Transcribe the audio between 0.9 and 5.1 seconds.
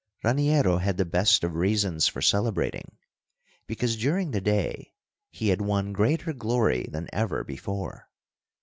the best of reasons for celebrating, because during the day